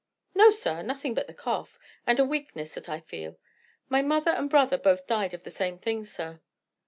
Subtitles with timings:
[0.33, 3.37] "No, sir; nothing but the cough, and a weakness that I feel.
[3.87, 6.39] My mother and brother both died of the same thing, sir."